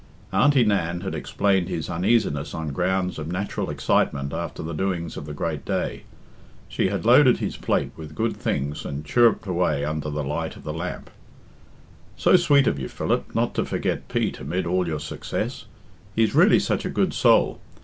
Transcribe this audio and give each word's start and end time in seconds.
Auntie 0.33 0.63
Nan 0.65 1.01
had 1.01 1.13
explained 1.13 1.69
his 1.69 1.87
uneasiness 1.87 2.55
on 2.55 2.69
grounds 2.69 3.19
of 3.19 3.31
natural 3.31 3.69
excitement 3.69 4.33
after 4.33 4.63
the 4.63 4.73
doings 4.73 5.15
of 5.15 5.27
the 5.27 5.31
great 5.35 5.63
day. 5.63 6.05
She 6.67 6.87
had 6.89 7.05
loaded 7.05 7.37
his 7.37 7.55
plate 7.55 7.91
with 7.95 8.15
good 8.15 8.35
things, 8.35 8.83
and 8.83 9.05
chirruped 9.05 9.45
away 9.45 9.85
under 9.85 10.09
the 10.09 10.23
light 10.23 10.55
of 10.55 10.63
the 10.63 10.73
lamp. 10.73 11.11
"So 12.17 12.35
sweet 12.35 12.65
of 12.65 12.79
you, 12.79 12.87
Philip, 12.89 13.35
not 13.35 13.53
to 13.53 13.63
forget 13.63 14.07
Pete 14.09 14.39
amid 14.39 14.65
all 14.65 14.87
your 14.87 14.99
success. 14.99 15.65
He's 16.15 16.33
really 16.33 16.57
such 16.57 16.83
a 16.83 16.89
good 16.89 17.13
soul. 17.13 17.59